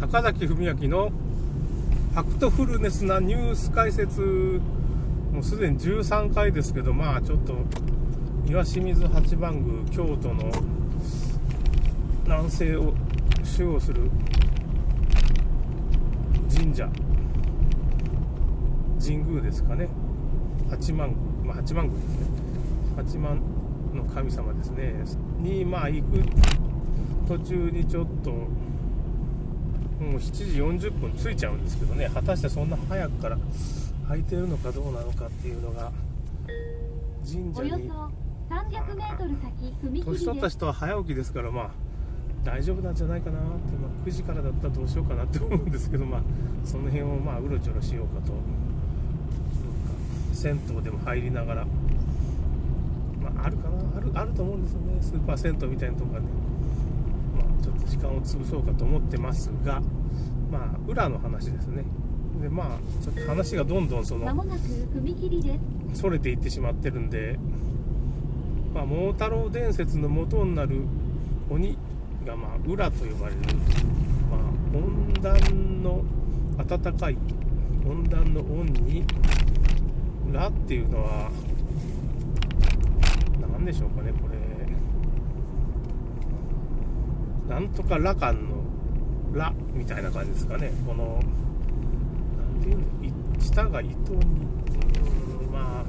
[0.00, 4.22] 坂崎文明のファクトフルネスなニュース解説
[5.30, 7.54] もうすでに13回ですけどまあちょっと
[8.46, 10.50] 岩清水八幡宮京都の
[12.24, 12.94] 南西を
[13.58, 14.10] 守護する
[16.56, 16.88] 神社
[18.98, 19.90] 神宮ですかね
[20.70, 22.26] 八幡宮、まあ、八幡宮ですね
[22.96, 23.42] 八幡
[23.94, 24.94] の神様ですね
[25.40, 26.24] にまあ行く
[27.28, 28.48] 途中にちょっと
[30.00, 32.10] もう7時40分着いちゃうんですけどね。
[32.12, 33.38] 果たしてそんな早くから
[34.08, 35.92] 空いてるのかどうなのかっていうのが
[37.24, 37.90] 神社に。
[40.04, 41.70] 年取った人は早起きですからまあ
[42.42, 46.22] 大丈夫なんじゃないかなって、まあ、9時からだったらどうしようかなって思うんですけどまあ
[46.64, 48.32] その辺をまあうろちょろしようかと。
[50.32, 51.66] 銭湯でも入りながら、
[53.20, 53.98] まあ、あるかな？
[53.98, 54.98] あるあると思うんですよね。
[55.02, 56.49] スーパー銭湯みたいなとこがね、まあ、
[57.62, 59.80] ちょっと時間を潰そうかと思ってますが
[60.50, 61.84] まあ裏の話ですね。
[62.40, 64.26] でまあちょっと話がどんどんその
[65.94, 67.38] それていってしまってるんで、
[68.74, 70.82] まあ、桃太郎伝説の元になる
[71.50, 71.76] 鬼
[72.24, 73.40] が、まあ、裏と呼ばれる、
[74.30, 76.04] まあ、温暖の
[76.66, 77.18] 暖かい
[77.86, 79.04] 温暖の温に
[80.32, 81.30] 「ら」っていうのは
[83.52, 84.39] 何でしょうかねこれ
[87.50, 88.62] なんとか羅漢の
[89.34, 90.70] 「ら」みたいな感じですかね。
[90.86, 91.20] この
[92.54, 94.24] 何ていうの下が糸に
[95.50, 95.84] まあ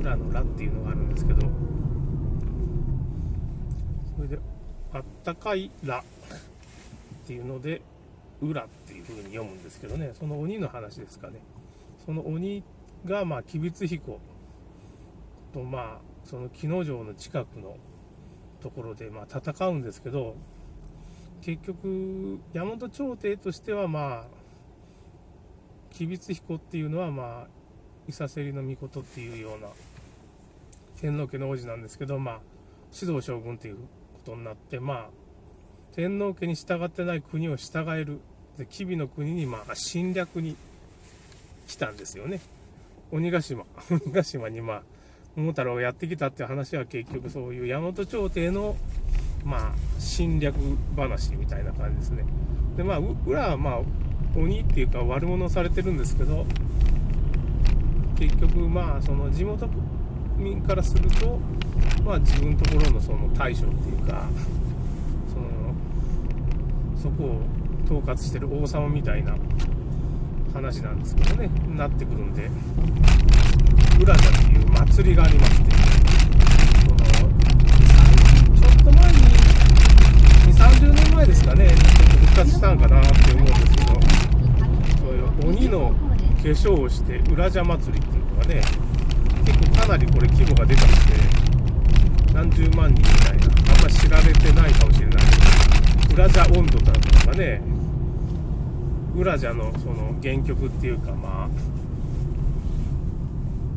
[0.00, 1.46] 裏の「ら」っていうのがあるんですけど。
[4.16, 4.38] それで
[4.94, 6.02] あったかい「ら」っ
[7.26, 7.82] ていうので
[8.40, 10.12] 「裏」っていう風に読むんですけどね。
[10.14, 11.40] その鬼の話ですかね。
[12.06, 12.64] その鬼
[13.04, 14.18] がまあ吉備津彦
[15.52, 17.76] とまあその木之丞の近くの
[18.62, 20.34] ところでまあ戦うんですけど
[21.46, 24.26] 結局大和朝廷としてはまあ
[25.92, 27.46] 吉備津彦っていうのはまあ
[28.08, 29.68] 伊佐芹の御事っていうような
[31.00, 32.40] 天皇家の王子なんですけどまあ
[32.92, 33.82] 指導将軍っていうこ
[34.24, 35.08] とになってまあ
[35.94, 38.20] 天皇家に従ってない国を従える
[38.58, 40.56] で吉備の国にまあ侵略に
[41.68, 42.40] 来たんですよね。
[43.12, 44.82] 鬼ヶ島 鬼ヶ島にまあ
[45.36, 48.74] 桃太郎がやってきたっていう話は結局そういう大和朝廷の
[49.44, 50.54] まあ侵略
[50.96, 52.24] 話みたいな感じですね。
[52.76, 53.80] でまあ裏はまあ
[54.38, 56.44] 鬼っていうか悪者されてるんですけど
[58.18, 59.68] 結局まあその地元
[60.36, 61.38] 民からすると
[62.04, 64.28] まあ自分のところのその大将っていうか
[65.32, 65.74] その
[67.02, 67.40] そこを
[67.84, 69.34] 統括してる王様みたいな
[70.52, 72.50] 話なんですけどねなってくるんで
[74.00, 75.70] 裏だっていう祭りがありまして
[76.84, 77.30] その
[78.54, 79.35] ちょっと前に
[80.66, 84.00] 3 0年前ですかねちょっと復活したんかなって思うんですけど
[84.98, 85.94] そういう鬼の化
[86.42, 88.62] 粧をして裏邪祭りっていうのがね
[89.44, 95.16] 結構かなりこれ規模がでかくて何十万人みたいなあんま知られてないかもしれない。
[96.08, 97.62] けど裏邪温度だとかね
[99.14, 101.48] 裏じゃのその原曲っていうかまあ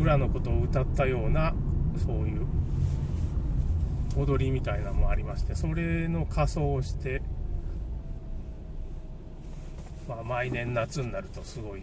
[0.00, 1.54] 裏のことを歌ったような
[2.04, 2.46] そういう
[4.16, 7.22] 踊りみたいなのもありましてそれの仮装をして、
[10.08, 11.82] まあ、毎年夏になるとすごい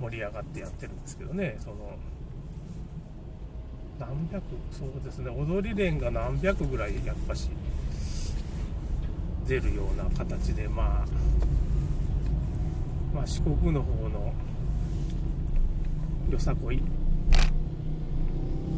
[0.00, 1.56] 盛り上がってやってるんですけどね。
[1.60, 1.96] その
[4.00, 5.30] 何百そうですね。
[5.30, 7.50] 踊り連が何百ぐらいやっぱし
[9.46, 11.32] 出るような形でまあ
[13.14, 14.32] まあ、四国の方の
[16.30, 16.82] よさこい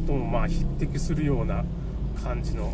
[0.05, 1.63] ともまあ匹敵するような
[2.15, 2.73] 感じの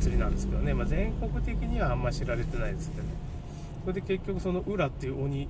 [0.00, 3.02] 祭りなんですけどね、まあ、全国的にはあんま知られてないですけど。
[3.04, 3.32] ね
[3.82, 5.48] それで結局その浦っていう鬼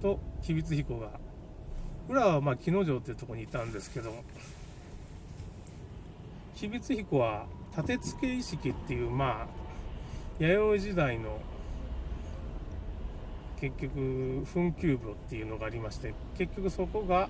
[0.00, 1.10] と吉備津彦が
[2.08, 4.12] 浦はまあ木之丞っていうとこにいたんですけど
[6.54, 9.46] 吉備津彦は立て付け意識っていうまあ
[10.38, 11.38] 弥生時代の
[13.60, 17.28] 結局墳丘墓っていうのがありまして結局そこが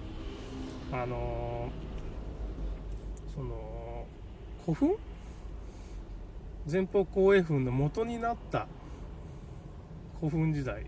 [0.92, 3.69] あのー、その
[4.66, 4.96] 古墳？
[6.70, 8.66] 前方後衛墳の元になった
[10.18, 10.86] 古墳時代。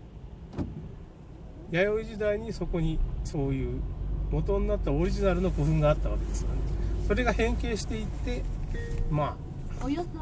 [1.71, 3.81] 弥生時代にそこにそういう
[4.29, 6.55] 元になったオリジナルの古墳があったわけですよね。
[7.07, 8.43] それが変形していって
[9.09, 9.35] ま
[9.81, 10.19] あおよそ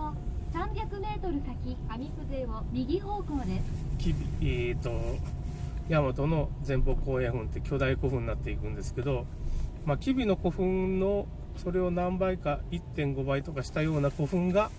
[0.58, 3.64] 300m 先上久勢を右方向です。
[3.98, 4.92] きえーと、
[5.90, 9.26] 大和の前方後円墳って巨大古墳になっていくんですけど、
[9.86, 11.28] まあ、吉備の古墳の
[11.58, 14.72] それを何倍か1.5倍とかしたような古墳が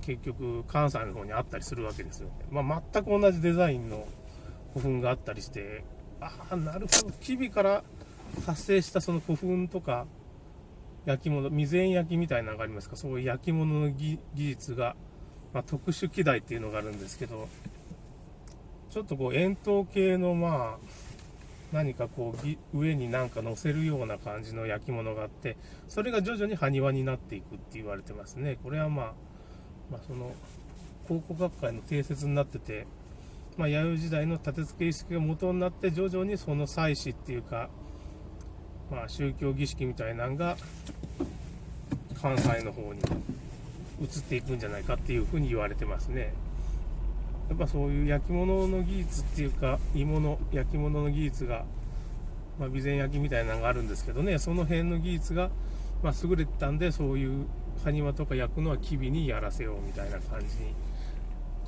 [0.00, 4.06] 結局関西の方にあったりするわけですよ、ね、まあ、全く同じデザインの
[4.72, 5.84] 古墳があったりして
[6.20, 7.12] ああなるほど。
[7.20, 7.84] 吉備から
[8.46, 10.06] 発生したその古墳とか
[11.04, 12.96] 焼き物未然焼きみたいなのがありますか？
[12.96, 14.96] そういう焼き物の技術が、
[15.52, 17.48] まあ、特殊機台っていうのがあるんですけど
[18.90, 20.86] ちょっとこう円筒形のまあ
[21.74, 22.36] 何かこ
[22.72, 25.56] う上になんか乗せるような感じの焼き物があって
[25.88, 29.12] それが徐々に埴輪になっていくって言われてますねこれはまあ、
[29.90, 30.30] まあ、その
[31.08, 32.86] 考古学会の定説になってて、
[33.56, 37.68] まあ、弥生時代の立て付け意識が元になって徐々にその祭祀っていうか、
[38.92, 40.56] まあ、宗教儀式みたいなのが
[42.22, 43.00] 関西の方に
[44.00, 46.32] 移っていくんじゃないかっていうふうに言われてますね。
[47.48, 51.64] やっぱそういう焼き物の技術っていうか鋳物焼き物の技術が、
[52.58, 54.38] まあ、備前焼きみたいなのがあるんですけどね。
[54.38, 55.50] その辺の技術が、
[56.02, 57.46] まあ、優れてたんでそういう
[57.84, 60.74] 埴輪とか焼くのは吉備にやらせようみたいな感じに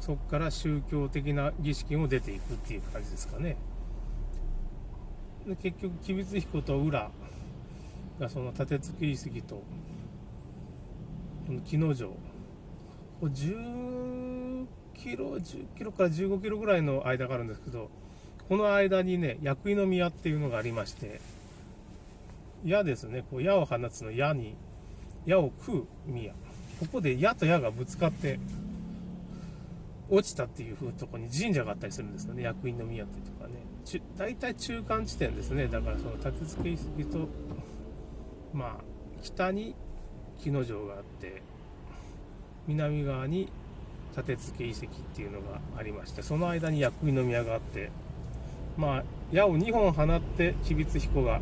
[0.00, 3.56] そこから宗教的な儀式も出ていくっていう感じですかね。
[5.46, 7.10] で結局吉備津彦と浦
[8.18, 9.62] がその立て付け遺跡と
[11.46, 12.10] この木之丞
[14.96, 17.90] キロ、10キロから15キロぐらいの間があるんですけど、
[18.48, 21.20] この間にね、薬井の宮っていうのがありまして、
[22.64, 24.56] 矢ですね、こう矢を放つの矢に、
[25.24, 26.32] 矢を食う宮。
[26.80, 28.38] ここで矢と矢がぶつかって、
[30.08, 33.56] 落ちたっていう風とこに神社があったりするんですよね、薬院の宮っていうとこはね。
[34.16, 37.28] 大体中間地点ですね、だからその立て付け遺跡と、
[38.52, 38.84] まあ、
[39.22, 39.74] 北に
[40.40, 41.42] 木之丞があって、
[42.66, 43.48] 南側に
[44.16, 47.90] 立て付け遺跡っていうのがありましてその間に薬井宮があって
[48.76, 51.40] まあ矢を2本放って吉備津彦が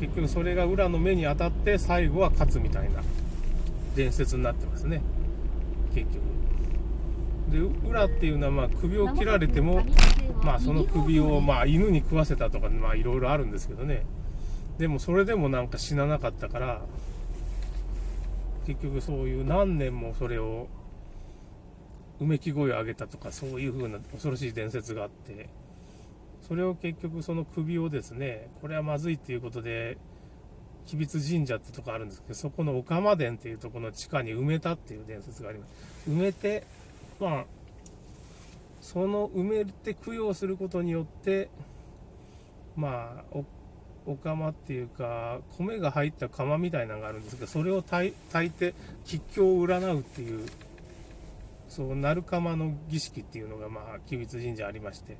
[0.00, 3.02] 結局それが裏の目に当たって最後は勝つみたいな
[3.94, 5.02] 伝説になってますね。
[5.92, 6.28] 結局。
[7.50, 7.58] で
[7.88, 9.82] 裏っていうのはまあ首を切られても
[10.42, 14.04] まあその首をまあ犬に食わせたとかまあいろいろあるんですけどね。
[14.78, 16.82] でもそれでもなんか死ななかったから
[18.66, 20.68] 結局そういう何年もそれを
[22.20, 25.48] うめき声を上げたとかそういう風な恐ろしい伝説があって
[26.46, 29.98] それを結局その首をですねこれはまずいっていうことで
[30.86, 36.10] 吉備津神社ってとこあるんですけどそこの岡間殿っていうとこの地下に埋めたっていう伝説があります。
[36.10, 36.64] 埋めて
[37.20, 37.44] まあ
[38.80, 41.50] その埋めて供養することによって
[42.74, 43.38] まあ
[44.06, 48.14] お釜っていうか米が入った釜みたいなのがあるんですけどそれを炊
[48.46, 48.74] いて
[49.04, 50.48] 吉凶を占うっていう
[51.68, 55.16] そう鳴釜の儀式っていうのがまあ吉備津神社ありまして、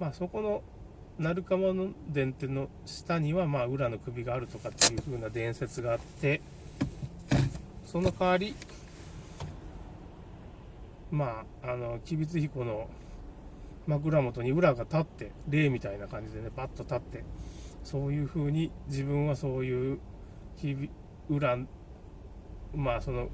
[0.00, 0.62] まあ、そこの
[1.18, 6.40] 鳴釜の殿っての下にはまあ裏の首があるとかっていう風な伝説があって
[7.84, 8.54] その代わり
[11.10, 12.88] まああの吉備津彦の
[13.86, 17.24] 枕元に裏が立って霊みたいな感じでねパッと立って
[17.84, 20.00] そういう風に自分はそういう
[21.28, 21.56] 裏
[22.74, 23.28] まあその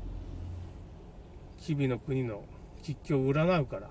[1.65, 2.45] 日々の国の
[2.83, 3.89] 吉凶を占うから、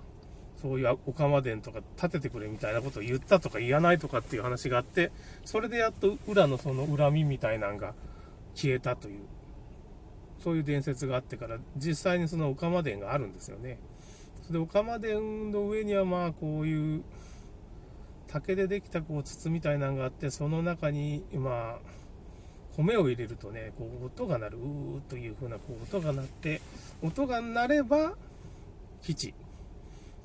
[0.62, 5.12] そういうオカマ殿とか建ててくれみたいなことを言ったとか言わないとかっていう話があって、
[5.44, 7.96] それでやっと裏のその恨みみたいなんが
[8.54, 9.22] 消えたという、
[10.44, 13.80] そういう伝説があってから、実際にそのオカマ殿があるんですよね。
[14.44, 17.04] それでオカマ殿の上にはまあこういう
[18.28, 21.80] 竹でできたこう筒みたいなのがあって、その中にまあ、
[22.76, 26.62] 米を入れるとね、こう音が鳴る、うーという風なこう音が鳴って、
[27.04, 28.14] 音が鳴れば
[29.02, 29.34] 基地、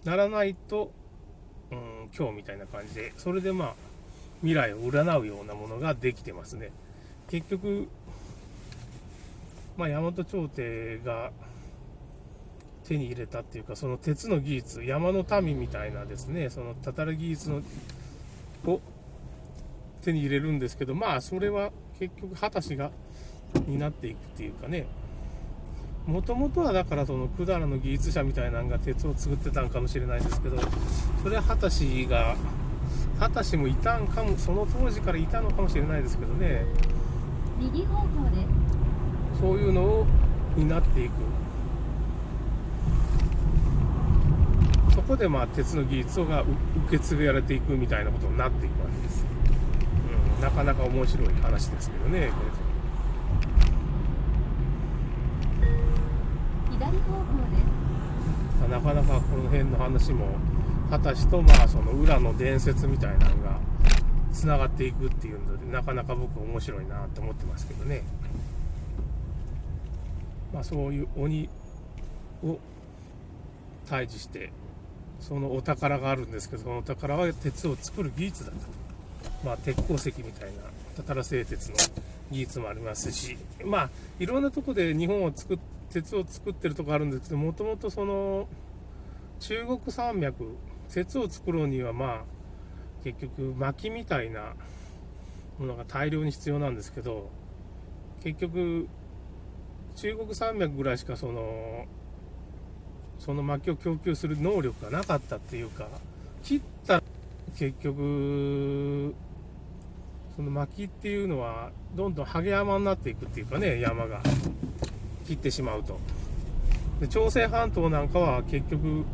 [0.05, 0.93] 鳴らないと、
[1.73, 3.75] うん、今日みたいな感じで、それでまあ、
[4.43, 6.71] 未来を占うようなものができてますね。
[7.29, 7.89] 結局、
[9.77, 11.33] まあ、大和朝廷が
[12.85, 17.63] 手に入れたっていうか、その鉄の技術、山の民みたいなですね、そのたたる技術の
[18.67, 18.81] を
[20.03, 22.93] 手に入れるんですけど、まあ、それは結局果たしが
[23.67, 24.87] になっていくっていうかね。
[26.09, 30.57] もともとはだからその百済の技術者みたいなのが鉄を作ってたんかもしれないですけど
[31.23, 32.35] それは果たしが
[33.21, 36.65] 果たしもいたんかもその当時からいたのかもしれないですけどね。
[37.59, 38.47] 右方向で。
[39.39, 40.07] そういうのを
[40.57, 41.13] になっていく。
[44.95, 46.57] そこでまあ鉄の技術が受
[46.91, 49.25] け継がれていくみたいなことになっていくわけです。
[50.41, 52.68] なかなか面白い話ですけどねこれ
[57.09, 60.27] 方なかなかこの辺の話も
[60.91, 63.59] 果たしとまあその裏の伝説みたいなのが
[64.33, 68.03] つながっていくっていうのでなかなか僕面白いなと思ってますけどね。
[70.53, 71.49] まあそういう鬼
[72.43, 72.59] を
[73.89, 74.51] 対峙して
[75.21, 78.71] そのお宝があるんですけどそのお宝は鉄を作る技術だったと、
[79.45, 80.63] まあ、鉄鉱石みたいな
[80.97, 81.77] たたら製鉄の
[82.31, 88.49] 技術もありますしまあいろんなとこで日本を作って鉄を作ってるとこあるんですけどもともとその
[89.41, 90.57] 中国山脈
[90.93, 92.25] 鉄を作ろうにはまあ
[93.05, 94.55] 結局薪みたいな
[95.59, 97.31] ものが大量に必要なんですけど
[98.23, 98.89] 結局
[99.97, 101.87] 中国山脈ぐらいしかその
[103.19, 105.89] その薪を供給する能力がなかったっていうか
[106.45, 107.03] 切った
[107.57, 109.15] 結局
[110.37, 114.21] その薪っていうのはどんどんハゲ山になっていくっていうかね山が。
[115.29, 116.01] 切ってしまうと。
[117.01, 119.05] で朝鮮半島なんかは結局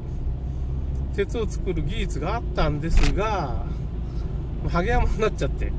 [1.16, 3.64] 鉄を作る技術があったんですが
[4.71, 5.73] ハゲ山になっちゃって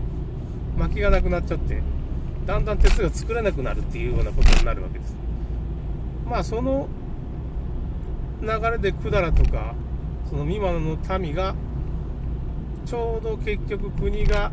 [0.78, 1.82] 薪がなくなっちゃって
[2.46, 5.16] だんだん鉄が作れなくなるっていうようなことになるわけです。
[6.28, 6.88] まあその
[8.42, 9.74] 流れで百済とか
[10.30, 11.56] その三馬の民が
[12.86, 14.52] ちょうど結局国が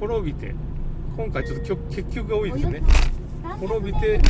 [0.00, 0.54] 滅びて
[1.16, 2.82] 今回ちょっと結局が多いですね。
[3.60, 4.20] 滅びて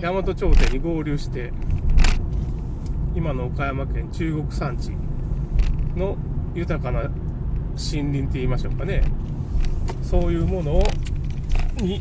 [0.00, 1.52] 大和朝廷に合流して
[3.14, 4.92] 今の岡山県中国山地
[5.96, 6.16] の
[6.54, 7.12] 豊かな森
[7.76, 9.02] 林って言いましょうかね。
[10.02, 10.82] そういうものを
[11.76, 12.00] に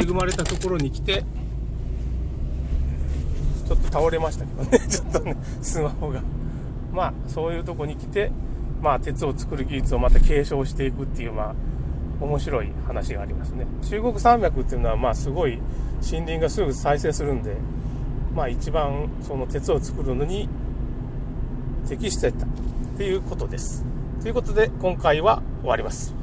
[0.00, 1.24] 恵まれたところに来て
[3.66, 4.78] ちょっと倒れましたけどね。
[4.88, 6.22] ちょっとねスマホが。
[6.92, 8.32] まあ、そういうとこに来て、
[8.82, 11.54] まあ、鉄を作る技術をまた継承していくっていう、まあ、
[12.20, 13.66] 面白い話がありますね。
[13.88, 15.60] 中国山脈っていうのは、まあ、すごい
[16.02, 17.56] 森林がすぐ再生するんで、
[18.34, 20.48] まあ、一番その鉄を作るのに
[21.88, 22.48] 適してたっ
[22.96, 23.84] ていうことです。
[24.22, 26.19] ということで、今回は終わります。